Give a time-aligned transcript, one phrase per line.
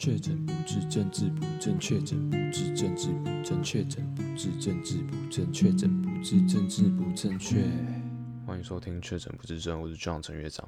[0.00, 7.62] 确诊不治，政治不正确；确诊不治，政治不正确；确诊不治，政治不正确；确诊不治，政治不正确。
[8.46, 10.66] 欢迎收听《确诊不治症》，我是 John 陈乐章。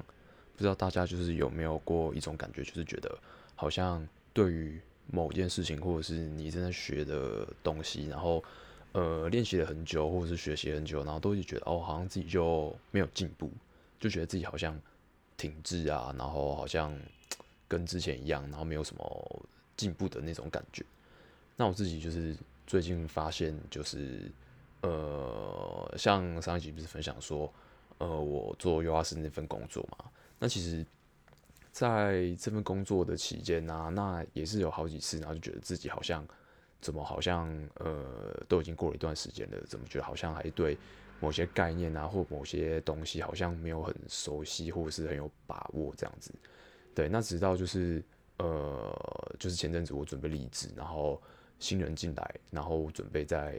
[0.55, 3.17] 不知道大家就是有没有过一种感觉，就是觉得
[3.55, 8.43] 好像对于某件事情，或者是你正在学的东西，然后
[8.91, 13.49] 呃练习了很久，或者是学习很久，然后都会觉得哦，好像自己就没有进步，
[13.99, 14.79] 就觉得自己好像
[15.37, 16.95] 停滞啊，然后好像。
[17.73, 19.45] 跟之前一样，然后没有什么
[19.75, 20.85] 进步的那种感觉。
[21.55, 22.37] 那我自己就是
[22.67, 24.31] 最近发现，就是
[24.81, 27.51] 呃，像上一集不是分享说，
[27.97, 30.05] 呃，我做优化师那份工作嘛。
[30.37, 30.85] 那其实
[31.71, 36.23] 在这份工作的期间呢，那也是有好几次，然后就觉得自己好像
[36.79, 40.77] 怎么好像呃，都已经过了一段时间了，怎么觉得好像还对
[41.19, 46.31] 某些概念啊，或某些东西好像没有很熟悉，或是很有把握这样子。
[46.95, 48.03] 对，那直到就是
[48.37, 51.21] 呃，就是前阵子我准备离职，然后
[51.59, 53.55] 新人进来，然后准备在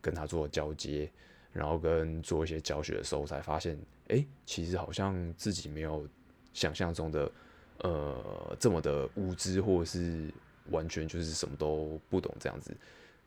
[0.00, 1.10] 跟他做交接，
[1.52, 6.08] 然后跟做一些教学的时候，才发现，哎，其实好像自己没有
[6.52, 7.30] 想象中的
[7.78, 10.32] 呃这么的无知，或者是
[10.70, 12.76] 完全就是什么都不懂这样子。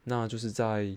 [0.03, 0.95] 那就是在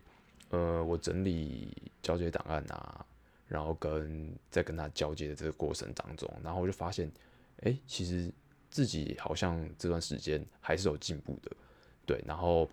[0.51, 3.07] 呃我整理交接档案啊，
[3.49, 7.11] 然后跟在跟他交接的这个过程当中，然后我就发现，
[7.63, 8.31] 哎，其实。
[8.71, 11.51] 自己好像这段时间还是有进步的，
[12.07, 12.71] 对，然后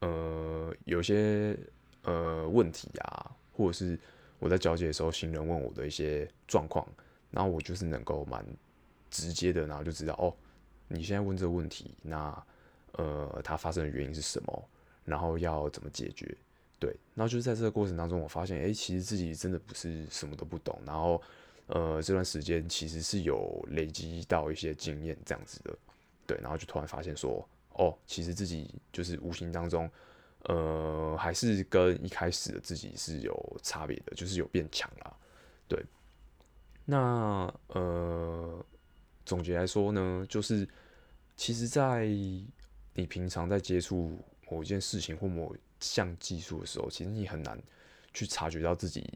[0.00, 1.54] 呃有些
[2.02, 3.98] 呃问题啊，或者是
[4.38, 6.86] 我在交接的时候，新人问我的一些状况，
[7.30, 8.44] 然后我就是能够蛮
[9.10, 10.34] 直接的，然后就知道哦，
[10.88, 12.46] 你现在问这个问题，那
[12.92, 14.68] 呃它发生的原因是什么，
[15.04, 16.34] 然后要怎么解决，
[16.78, 21.20] 对，然后就是在这个过程当中，我发现哎，其实自己真的不是什么都不懂，然后。
[21.72, 25.78] 呃，这段时间其实是有累积到一些经验这样子的，
[26.26, 29.88] 对，然后就突然发现说，哦，其实自己就是无形当中，
[30.46, 35.16] 呃，还是跟一开始的自己是有差别的，就是有变强啦，
[35.68, 35.80] 对。
[36.84, 38.66] 那呃，
[39.24, 40.68] 总结来说呢，就是
[41.36, 42.04] 其实，在
[42.94, 44.18] 你平常在接触
[44.50, 47.56] 某一件事情或某项技术的时候，其实你很难
[48.12, 49.08] 去察觉到自己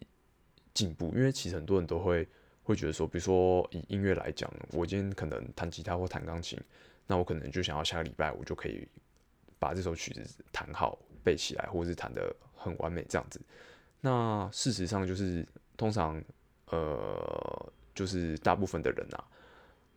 [0.72, 2.28] 进步，因为其实很多人都会。
[2.64, 6.58] 会觉得说，比如说以音乐来讲，我今天可能弹吉他或弹钢琴，
[7.06, 8.88] 那我可能就想要下个礼拜我就可以
[9.58, 13.38] 把这首曲子弹好背起来，或者是弹得很完美这样子。
[14.00, 16.22] 那事实上就是，通常
[16.70, 19.22] 呃，就是大部分的人啊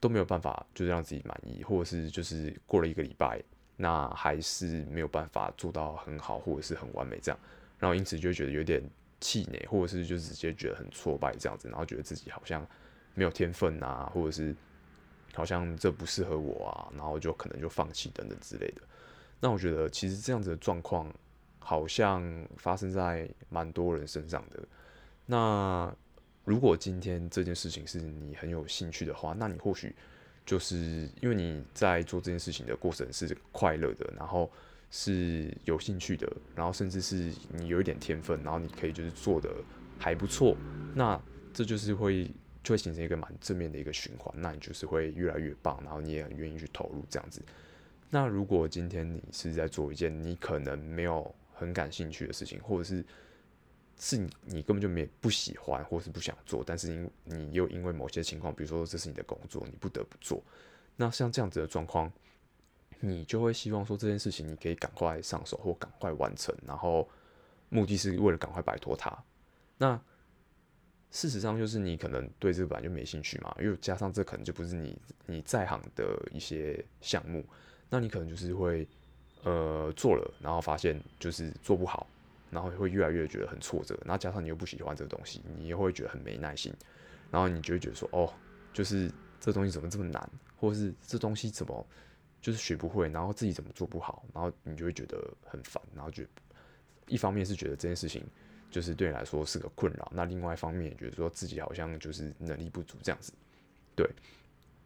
[0.02, 3.42] 都没有办法就是让自己满意，或者是就是过了一个礼拜，
[3.78, 7.40] 那还是没有办法做到很好或者是很完美这样，
[7.80, 8.84] 然后因此就觉得有点。
[9.20, 12.66] 气馁，或者是就直接觉得很挫败这样子，然后觉得自己好像
[13.14, 14.56] 没有天分啊，或者是
[15.34, 18.82] 好像这不适合我啊，然后就可能就放弃等等之类的。
[19.40, 21.12] 那我觉得其实这样子的状况
[21.60, 24.64] 好像发生在蛮多人身上的。
[25.26, 25.94] 那
[26.46, 29.96] 如果今天这件事情是你很有兴趣的话，那你或许
[30.46, 34.52] 就是因为你在做这件事情的过程是快乐的，然后。
[34.90, 39.50] 是有兴趣的，然后甚至是你有一点天分，然后你可以就是做的
[40.00, 40.56] 还不错，
[40.96, 41.22] 那
[41.54, 42.32] 这就是会
[42.64, 47.42] 就会形成一个蛮正面的一个循环，那你就是会越来越棒，然后你也很愿意去投入这样子。
[48.10, 53.04] 那如果今天你是在做一件你可能没有很感兴趣的事情，或者是
[54.00, 60.42] 是你你根本就没不喜欢，或是不想做，但是因你又因为某些情况，比如说这是你的工作，你不得不做，
[60.96, 62.10] 那像这样子的状况。
[63.00, 67.08] 你就会希望说这件事情你可以赶快上手或赶快完成，然后
[67.70, 69.16] 目的是为了赶快摆脱它。
[69.78, 70.00] 那
[71.12, 77.46] 事实上就是你可能对这个本来就没兴趣嘛，因为加上这可能就不是你你在行的一些项目，
[77.90, 78.88] 那你可能就是会
[79.44, 82.08] 呃做了，然后发现就是做不好，
[82.50, 83.98] 然后会越来越觉得很挫折。
[84.04, 86.74] 然后加上你又不喜欢这个东西，你也会觉得很没耐心，
[87.30, 88.34] 然后你就会觉得说哦，
[88.74, 91.86] 就是这东西怎么这么难，或是这东西怎么。
[92.48, 96.30] 就是学不会，然后自己怎么做不好，然后你就会觉得很烦，然后觉得
[97.10, 98.24] 一方面是觉得这件事情
[98.72, 103.34] 就是对你来说是个困扰，那另外一方面也觉得说自己好像就是能力不足这样子。
[103.98, 104.10] 对，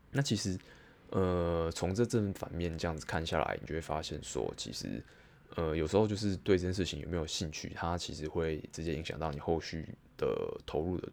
[0.10, 0.58] 那其实
[1.12, 5.00] 呃从这正反面这样子看下来，你就会发现说，其实
[5.56, 9.88] 呃有时候就是对这件事情有没有兴趣，它其实会直接影响到你后续
[10.18, 11.08] 的投入的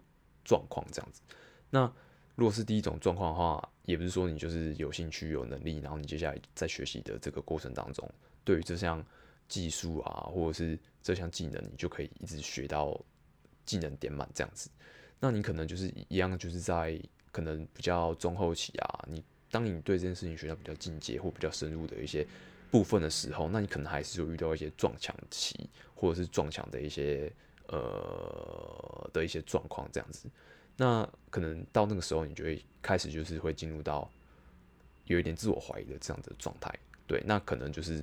[0.47, 1.21] 状况这样子。
[1.69, 1.93] 那
[2.39, 8.09] 如果是第一种状况的话，也不是说你就是有兴趣、有能力，然后你接下来在学习的这个过程当中，
[8.45, 9.05] 对于这项
[9.49, 12.97] 技术啊，或者是这项技能，你就可以一直学到
[13.65, 14.71] 技能点满这样子。
[15.19, 16.97] 那你可能就是一样，就是在
[17.33, 19.21] 可能比较中后期啊，你
[19.51, 22.25] 当你对这件事情学到比较进阶或比较深入的一些
[22.71, 27.33] 部分的时候，那你可能还是有遇到一些撞墙期，或者是撞墙的一些
[27.67, 30.31] 呃的一些状况这样子。
[30.79, 34.11] 那可能到那个时候，你就会开始就是会进入到
[35.05, 36.75] 有一点自我怀疑的这样的状态。
[37.07, 38.03] 对，那可能就是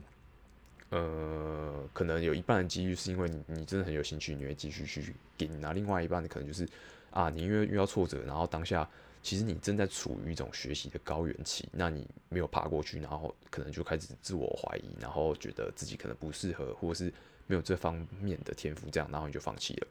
[0.89, 6.69] 呃，可能有一半的几率是因为你你真的很有兴趣，你会继续去给你，那另外一半的可能就是
[7.09, 8.87] 啊，你因为遇到挫折，然后当下。
[9.23, 17.11] 其实你正在处于一种学习的高原期，那你没有爬过去，然后可能就开始自我怀疑，然后觉得自己可能不适合，或是
[17.47, 19.87] 没有这方面的天赋，这样，然后你就放弃了。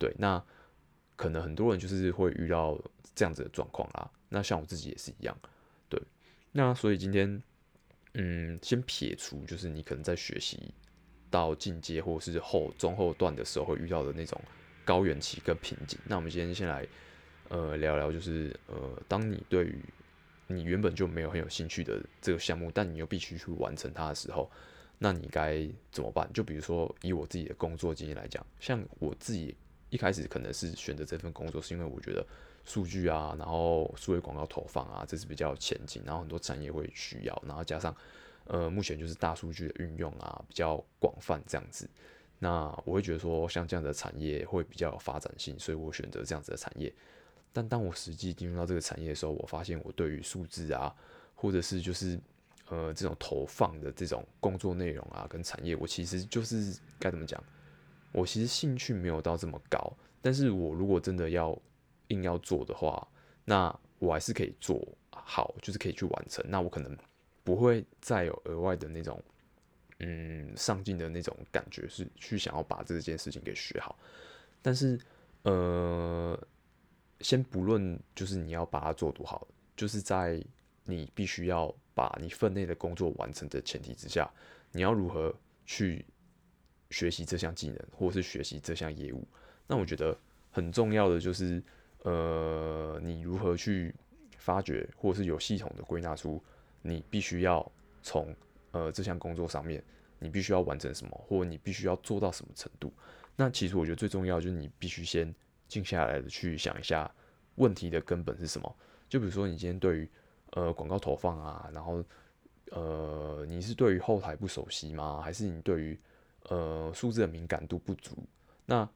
[0.00, 0.42] 对，那
[1.22, 2.76] 可能很多人就是会遇到
[3.14, 4.10] 这样子的状况啦。
[4.28, 5.36] 那像我自己也是一样。
[5.88, 6.00] 对，
[6.50, 7.42] 那所以今天，
[8.14, 10.74] 嗯，先撇除就是你可能在学习
[11.30, 14.40] 到进阶或者是后中后段的时候会遇到的那种
[14.84, 15.96] 高原期跟瓶颈。
[16.06, 16.86] 那我们今天先来。
[17.48, 18.74] 呃，聊聊就是呃，
[19.06, 19.78] 当你对于
[20.46, 24.50] 你原本就没有很有兴趣的这个项目，但你又必须去完成它的时候，
[24.96, 26.26] 那你该怎么办？
[26.32, 29.54] 就比如说以我自己的工作经验来讲，像我自己
[29.92, 32.26] 一开始可能是选择这份工作，是因为我觉得
[32.64, 37.94] 数据啊，然后数位广告投放啊，这是比较前景，然后很多产业会需要，然后加上
[38.46, 41.86] 呃，目前就是大数据的运用啊，比较广泛这样子，
[42.38, 46.90] 那我会觉得说像这样的产业会比较有发展性，所以我选择这样子的产业。
[47.52, 50.90] 但当我实际进入到这个产业的时候，我发现我对于数字啊，
[51.34, 52.18] 或者是就是
[52.70, 57.44] 呃这种投放的这种工作内容啊，跟产业，我其实就是该怎么讲？
[58.12, 59.92] 我其实兴趣没有到这么高。
[60.20, 61.58] 但是我如果真的要
[62.08, 63.06] 硬要做的话，
[63.44, 64.80] 那我还是可以做
[65.10, 66.44] 好，就是可以去完成。
[66.48, 66.96] 那我可能
[67.42, 69.20] 不会再有额外的那种
[69.98, 73.98] 嗯上进的那种感觉，是去想要把这件事情给学好。
[74.62, 74.98] 但是
[75.42, 76.38] 呃。
[77.20, 80.42] 先不论，就是你要把它做多好，就是在
[80.82, 84.28] 你必须要把你分内的工作完成的前提之下，
[84.72, 85.32] 你要如何
[85.64, 86.04] 去
[86.92, 89.26] 学习这项技能，或者是学习这项业务？
[89.66, 90.16] 那我觉得
[90.50, 91.62] 很重要的就是，
[92.02, 93.94] 呃，你如何去
[94.36, 96.40] 发掘，或者是有系统的归纳出
[96.82, 97.72] 你必须要
[98.02, 98.32] 从
[98.70, 99.82] 呃这项工作上面，
[100.18, 102.92] 你必须要完成什么，或你必须要做到什么程度？
[103.34, 105.34] 那其实我觉得最重要就是你必须先。
[105.68, 107.10] 静下来的去想一下
[107.54, 108.76] 问题的根本是什么？
[109.08, 110.10] 就比如说你今天对于
[110.50, 112.04] 呃广告投放啊，然后
[112.72, 115.22] 呃你是对于后台不熟悉吗？
[115.24, 115.98] 还是你对于
[116.48, 118.16] 呃数字的敏感度不足？
[118.66, 118.88] 那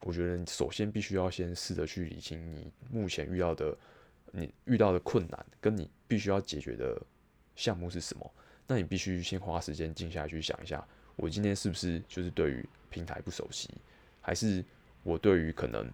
[0.00, 3.76] 我觉得首先必须要先试着去理清你目前遇到的
[4.32, 7.00] 你遇到的困难，跟你必须要解决的
[7.56, 8.30] 项目是什么？
[8.66, 10.86] 那你必须先花时间静下来去想一下，
[11.16, 13.70] 我今天是不是就是对于平台不熟悉，
[14.20, 14.64] 还是
[15.02, 15.90] 我对于可能。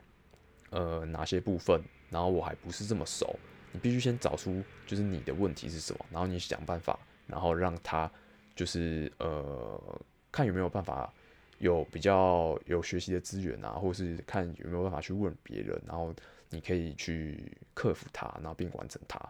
[0.73, 3.37] 呃，哪些部分，然后我还不是这么熟，
[3.73, 6.97] 你必须先找出就是你的问题是什么，然后你想办法，
[7.27, 8.09] 然后让他
[8.55, 10.01] 就是呃，
[10.33, 11.13] 看有没有办法
[11.59, 16.15] 有比较有学习的资源啊，或是看有没有办法去问别人，然后
[16.49, 19.21] 你可以去克服它，然后并完成它。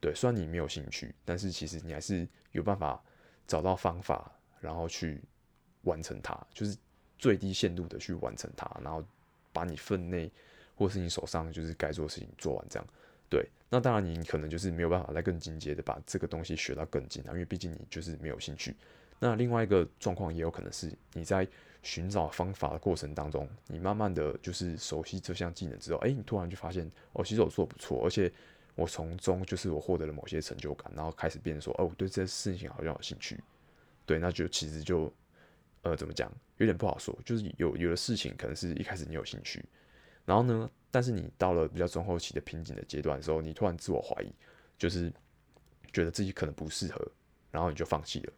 [0.00, 3.02] 对，虽然你没有兴趣，但是其实你还是有办法
[3.46, 4.30] 找到方法，
[4.60, 5.20] 然后去
[5.82, 6.76] 完成它，就是
[7.18, 9.04] 最低限度的去完成它，然后
[9.52, 10.30] 把你分内。
[10.76, 12.88] 或是你手上就是该做的事情做完这样，
[13.28, 18.74] 对，那当然你可能就是没有办法再更进阶的把这个东西学到更精啊，因为毕竟你就是没有兴趣。
[19.20, 21.46] 那另外一个状况也有可能是你在
[21.82, 28.32] 寻找方法的过程当中，你慢慢的就是熟悉这项技能之后，哎、你突然就发现哦，其实我做不错，而且
[28.74, 33.38] 我从中就是我获得了某些成就感，然后开始变说，哦，我对这些事情好像有兴趣，
[34.04, 35.12] 对，那就其实就
[35.82, 39.64] 呃怎么讲，有点不好说，就是有有的事情可能是一开始你有兴趣。
[40.24, 44.32] 然后呢，但是你到了比较中后期的瓶颈的阶段的时候，你突然自我怀疑，
[44.78, 45.12] 就是
[45.92, 47.06] 觉得自己可能不适合，
[47.50, 48.32] 然后你就放弃了。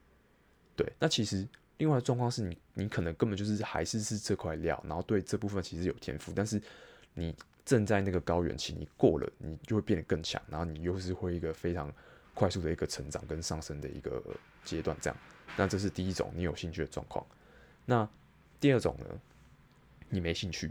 [0.76, 1.46] 对，那其实
[1.78, 6.60] 另外的状况是你，你可能根本就是还是是这块料，然后对这部分其实有天赋，但是
[7.14, 11.92] 你正在那个高原期，你过了，你就会变得更强，然后你又是会一个非常
[12.34, 14.22] 快速的一个成长跟上升的一个
[14.64, 15.16] 阶段，这样。
[15.56, 17.24] 那这是第一种你有兴趣的状况。
[17.84, 18.08] 那
[18.58, 19.06] 第二种呢，
[20.08, 20.70] 你没兴趣。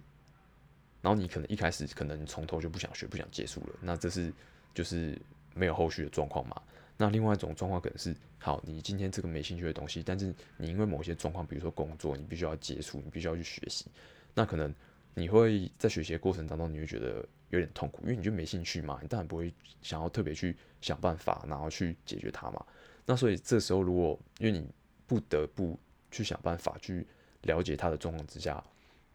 [1.03, 4.31] 然后你可能一开始可能从头就不想学，不想结束了，那这是
[4.71, 5.19] 就是
[5.55, 6.61] 没有后续的状况嘛。
[6.97, 13.85] 那另外一种状况可能是，好，你今天这个没兴趣的东西，但是你因为某些状况，比如说工作，你必须要结束，你必须要去学习，
[14.33, 14.73] 那可能
[15.13, 22.65] 你会在学习的过程当中，你会觉得有点痛苦，因为你就没兴趣嘛，你当然不会想要特别去想办法，然后去解决它嘛。
[23.05, 24.67] 那所以这时候如果因为你
[25.07, 25.79] 不得不
[26.11, 27.05] 去想办法去
[27.41, 28.63] 了解它的状况之下。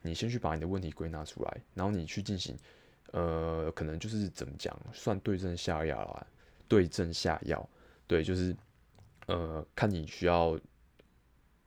[0.02, 2.56] 你先去把你的问题归纳出来，然后你去进行，
[3.11, 6.26] 呃，可能就是怎么讲，算对症下药啦，
[6.68, 7.68] 对症下药，
[8.06, 8.54] 对，就是
[9.26, 10.58] 呃，看你需要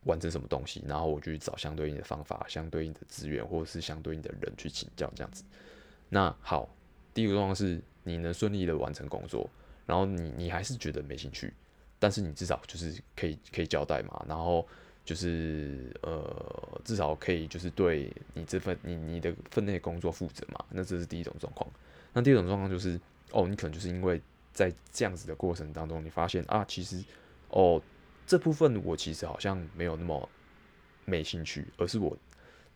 [0.03, 5.43] 完成什么东西，然后我就去找相对应的方法、相对应的资源，或者是相对应的人去请教这样子。
[6.09, 6.67] 那好，
[7.13, 9.49] 第一个状况是你能顺利的完成工作，
[9.85, 11.53] 然后你你还是觉得没兴趣，
[11.99, 14.67] 但是你至少就是可以可以交代嘛，然后
[15.05, 20.65] 就是呃，至少可以就是对你这份你你的分内工作负责嘛。
[20.69, 21.69] 那这是第一种状况。
[22.13, 22.99] 那第二种状况就是，
[23.31, 24.19] 哦，你可能就是因为
[24.53, 27.03] 在这样子的过程当中，你发现啊，其实
[27.49, 27.81] 哦
[28.27, 30.29] 这部分我其实好像没有那么
[31.05, 32.17] 没兴趣，而是我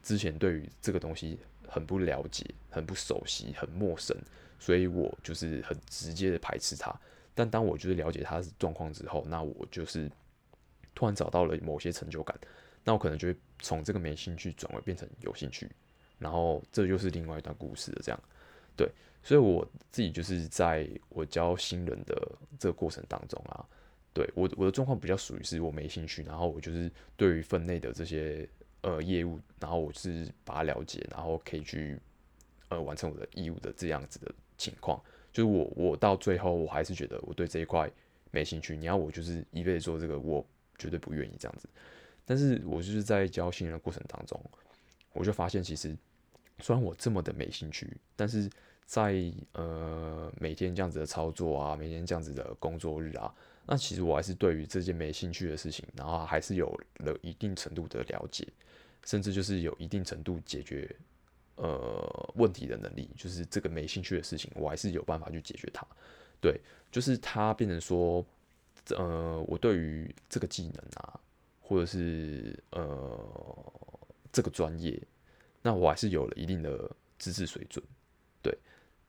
[0.02, 1.38] 之前对于这个东西
[1.68, 4.16] 很不了解、很不熟悉、很陌生，
[4.60, 6.94] 所以我就是很直接的排斥它。
[7.36, 10.10] 但当我就是了解它的状况之后，那我就是
[10.96, 12.38] 突然找到了某些成就感，
[12.84, 15.70] 那我可能就会从这个没兴趣转为变成有兴趣，
[16.20, 18.02] 然后这就是另外一段故事的。
[18.04, 18.20] 这样，
[18.76, 18.90] 对。
[19.24, 23.66] 所以我自己就是在我教新人的这个过程当中啊，
[24.14, 28.48] 对，我我的状况比较属于是我没兴趣，然后我就是对于分内的这些
[28.82, 31.98] 呃业务，然后我是把它了解，然后可以去
[32.68, 35.02] 呃完成我的义务的这样子的情况。
[35.32, 37.90] 就是我我到最后我还是觉得我对这一块
[38.30, 40.46] 没兴趣，你要我就是一辈子做这个，我
[40.78, 41.68] 绝对不愿意这样子。
[42.26, 44.40] 但是我就是在教新人的过程当中，
[45.14, 45.96] 我就发现其实
[46.60, 48.50] 虽然我这么的没兴趣，但是
[48.86, 53.34] 在呃每天这样子的操作啊，每天这样子的工作日啊，
[53.66, 58.48] 那其实我还是对于这件没兴趣的事情，然后还是有了一定程度的了解，
[59.06, 60.94] 甚至就是有一定程度解决
[61.56, 65.88] 呃问题的能力，就是这个没兴趣的事情，我还是有办法去解决它。
[66.40, 66.60] 对，
[66.92, 68.24] 就是它变成说，
[68.90, 71.20] 呃，我对于这个技能啊，
[71.62, 73.18] 或者是呃
[74.32, 75.02] 这个专业，
[75.62, 77.84] 那我还是有了一定的知识水准。
[78.42, 78.56] 对。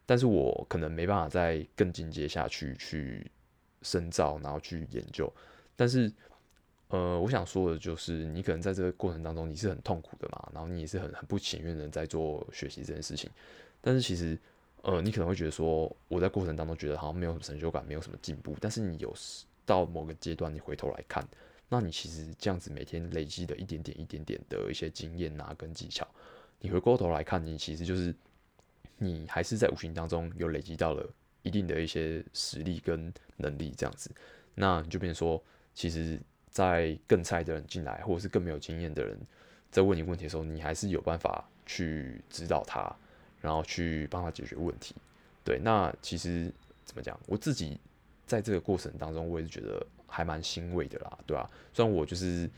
[0.07, 3.31] 但是我可能没办法再更进阶下去，去
[3.81, 5.33] 深造，然后去研究。
[5.75, 6.13] 但是，
[6.89, 13.31] 呃，我想说的就是，你可能在这个过程当中，你是很痛苦的嘛，然后你也是很很不情愿的在做学习这件事情。
[13.81, 14.39] 但是其实，
[14.83, 18.55] 呃，你可能会觉得说，我在过程当中觉得好像没有什么成就感，没有什么进步。
[18.61, 19.15] 但是你有
[19.65, 21.27] 到某个阶段，你回头来看，
[21.71, 26.07] 那你其实这样子每天累积的一点点、一点点的一些经验啊，跟技巧，
[26.61, 28.15] 你回过头来看，你其实就是。
[28.99, 31.09] 你还是在无形当中有累积到了
[31.43, 34.11] 一定的一些实力跟能力，这样子，
[34.55, 35.43] 那你就变成说，
[35.75, 39.19] 其实，在更菜的人进来，或者是更没有经验的人
[39.71, 42.95] 在问你问题的时候，你还是有办法去指导他，
[43.41, 44.95] 然后去帮他解决问题。
[45.45, 46.51] 对，那其实
[46.85, 47.79] 怎么讲，我自己
[48.25, 51.51] 在这个过程当中，我也是觉得还蛮欣慰的啦，对吧、啊？
[51.73, 52.49] 虽然我就是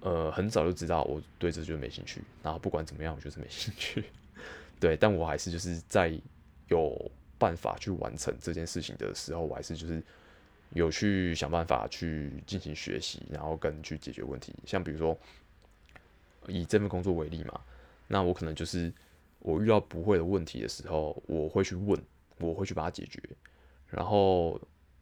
[0.00, 4.04] 呃很早就知道我对这就没兴趣，然后不管怎么样，我就是没兴趣。
[4.80, 6.10] 对，但我还是就是在
[6.68, 10.02] 有办法去完成这件事情的时候，我还是就是
[10.72, 14.54] 有去想办法去进行学习，然后跟去解决问题。
[14.64, 15.14] 像比如说
[16.46, 17.60] 以这份工作为例嘛，
[18.08, 18.90] 那我可能就是
[19.40, 22.02] 我遇到不会的问题的时候，我会去问，
[22.38, 23.22] 我会去把它解决。
[23.86, 24.58] 然后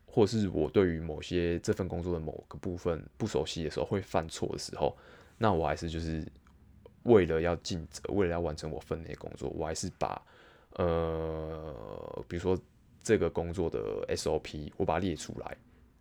[0.06, 4.98] 或者是我对于某些这份工作的某个部分不熟悉的时候，会犯错的时候，
[5.38, 6.26] 那我还是就是。
[7.08, 10.20] 为了要尽责，为了要完成我分内工作，我还是把
[10.72, 12.56] 呃，比如说
[13.02, 15.56] 这个工作的 SOP，我把它列出来，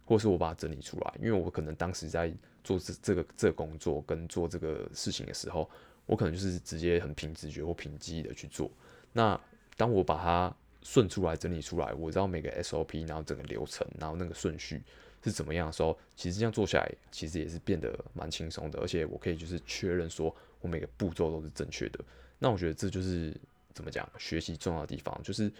[0.06, 2.32] 或是我把它整理出来，因为我可能当时在
[2.64, 5.68] 做这这个这个工作跟做这个事情的时候，
[6.06, 8.70] 我可能就是直接很凭直觉或凭记忆的去做。
[9.14, 9.40] 那
[9.78, 14.84] 当我把它顺出来、整理出来，我知道每个 SOP，然后整个流程，然后那个顺序
[15.24, 20.36] 是怎么样的时候，其实这样做下来，其实也是变得蛮轻松的，而且我可以就是确认说。
[20.60, 22.00] 我每个步骤都是正确的，
[22.40, 23.36] 那我觉得这就是
[23.74, 25.52] 怎么讲，学习重要的地方，就是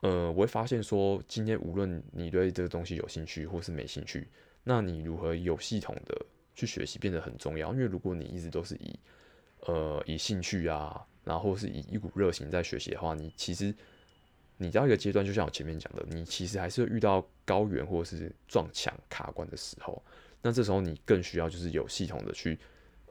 [0.00, 4.28] 呃，我会发现说，今天无论你对这个东西有兴趣或是没兴趣，
[4.62, 6.14] 那你如何有系统的
[6.54, 7.72] 去学习变得很重要。
[7.72, 8.98] 因为如果你一直都是以
[9.60, 13.74] 呃以兴趣啊，然后是以一股热情在学习的话，你其实
[14.58, 20.02] 你到一个阶段，就像我前面讲的，你其实还是遇到高原或者是撞墙卡关的时候，
[20.42, 22.58] 那这时候你更需要就是有系统的去。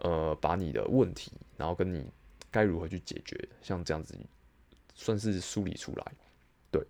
[0.04, 2.06] 呃，把你的问题，然后跟你
[2.52, 4.14] 该如何去解决，像这样子，
[4.94, 6.14] 算是梳理出来。
[6.70, 6.86] 对，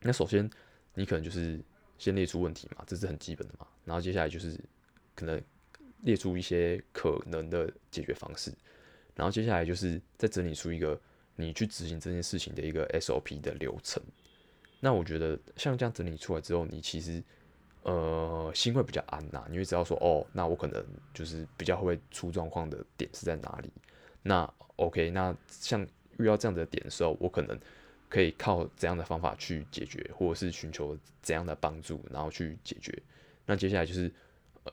[0.00, 0.48] 那首先
[0.94, 1.60] 你可能就是
[1.98, 3.66] 先列出问题嘛，这是很基本的嘛。
[3.84, 4.56] 然后接下来就是
[5.14, 5.42] 可能
[6.02, 8.52] 列出一些可能的解决方式，
[9.16, 11.00] 然后接下来就是再整理出一个
[11.34, 14.02] 你去执行这件事情的一个 SOP 的流程。
[14.78, 17.20] 那我觉得像这样整理出来之后，你其实。
[17.86, 23.70] 呃，心会比较安呐，你会知道说，哦，那我可能就是比较会出状况的点是在哪里。
[24.24, 25.86] 那 OK，那像
[26.18, 27.56] 遇到这样的点的时候，我可能
[28.08, 32.92] 可以靠怎样的方法去解决，或者是寻求怎样的帮助，然后去解决。
[33.46, 34.12] 那接下来就是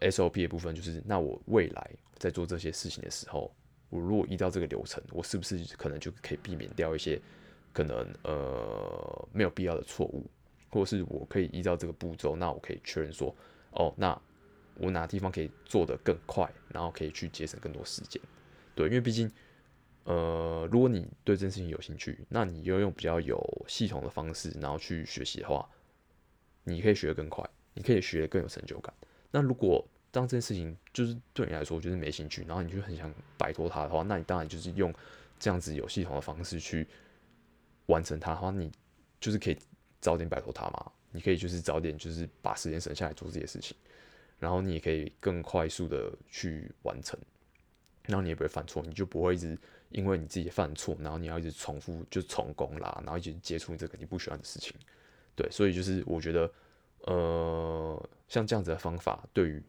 [0.01, 3.53] SOP 的部分，就是那我未来在做这些事情的时候，
[3.91, 7.21] 我如果依照这个流程，我是不是可能就可以避免掉一些
[7.71, 10.25] 可能呃没有必要的错误，
[10.73, 13.33] 或是我可以依照这个步骤，那我可以确认说，
[13.71, 14.19] 哦，那
[14.75, 18.21] 我哪地方可以做得更快，然后可以去节省更多时间。
[18.75, 19.31] 对，因为毕竟。
[20.05, 25.65] 呃，如果你对这件事情有兴趣，那你要用比较有系统的方式，然后去学习的话，
[26.65, 28.93] 你可以学得更快，你可以学得更有成就感。
[29.31, 34.93] 那如果当这件事情就是对你来说就是没兴趣，然后你就很想摆脱它的话，那你当然就是用
[35.39, 36.85] 这样子有系统的方式去
[37.85, 38.69] 完成它的话，你
[39.21, 39.57] 就是可以
[40.03, 40.91] 早点摆脱它嘛。
[41.11, 43.75] 你可以就是早点就是把时间省下来做这些事情，
[44.37, 47.19] 然后你也可以更快速的去完成，
[48.03, 49.57] 然后你也不会犯错，你就不会一直。
[49.89, 54.73] 因为你自己犯错，然后你要一直重复就重工啦，然后一直接触这个你不喜欢的事情，
[55.35, 56.51] 对，所以就是我觉得，
[57.01, 59.61] 呃，像这样子的方法，对于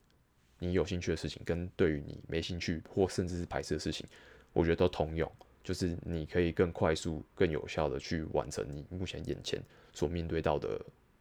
[0.59, 4.07] 你有兴趣的事情，跟对于你没兴趣或甚至是排斥的事情，
[4.55, 5.31] 我觉得都通用，
[5.63, 9.63] 就是你可以更快速、更有效的去完成你目前眼前
[9.95, 10.79] 所面对到的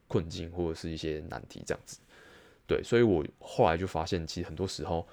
[0.10, 2.00] 困境或者是一些难题，这样子，
[2.68, 5.08] 对，所以我后来就发现，其实很多时候。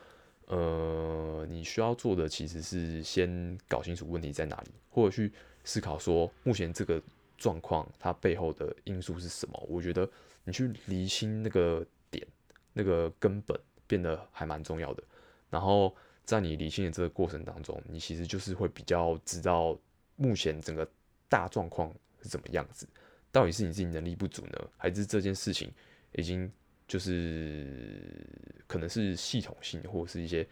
[0.46, 7.00] 呃，你需要做的其实是先搞清楚问题在哪里，或者去思考说目前这个
[7.38, 9.66] 状况它背后的因素是什么。
[9.68, 10.10] 我觉得
[10.42, 12.26] 你去厘清那个点、
[12.72, 15.04] 那个根本变得还蛮重要的。
[15.50, 19.78] 然后在你厘清的这个过程当中，你其实就是会比较知道
[20.16, 20.84] 目前整个
[21.28, 22.88] 大状况是怎么样子，
[23.32, 25.72] 到底是你自己能力不足呢，还是这件事情
[26.12, 26.50] 已经。
[26.90, 28.26] 就是
[28.66, 30.44] 可能是系统性或者是一些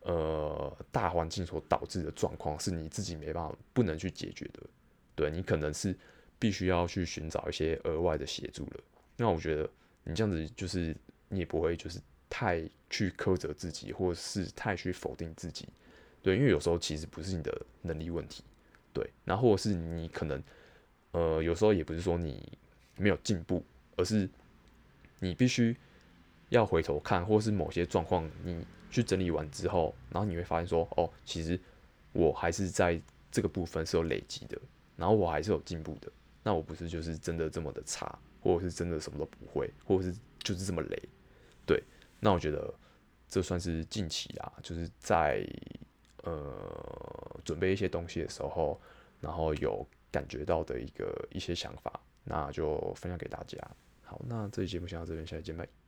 [0.00, 4.62] 呃大环境所导致的状况，是你自己没办法不能去解决的。
[5.14, 5.94] 对，你可能是
[6.38, 8.80] 必须要去寻找一些额外的协助了。
[9.18, 9.68] 那我觉得
[10.04, 10.96] 你这样子就是
[11.28, 15.68] 你也不会就是太去苛责自己，或者是太去否定自己。
[16.22, 18.42] 对，因为有时候其实不是你的能力问题，
[18.94, 20.42] 对，然后或者是你可能
[21.12, 22.58] 呃有时候也不是说你
[22.96, 23.64] 没有进步，
[23.96, 24.28] 而是。
[25.24, 25.76] 你必须
[26.48, 31.56] 要回头看，或是某些状况，你去整理完之后，然后你会发现说，哦，其实
[32.12, 34.60] 我还是在这个部分是有累积的，
[34.96, 36.10] 然后我还是有进步的。
[36.42, 41.02] 那我不是就是真的这么的差，或者是真的什么都不会，或者是就是这么累。
[41.64, 41.80] 对，
[42.18, 42.74] 那我觉得
[43.28, 45.46] 这算是近期啊，就是在
[46.24, 48.80] 呃准备一些东西的时候，
[49.20, 53.58] 然后有感觉到的一个一些想法，那就分享给大家。
[54.02, 55.81] 好，那这期节目先到这边，下期见，拜。